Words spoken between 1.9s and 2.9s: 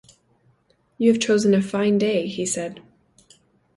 day,” he said.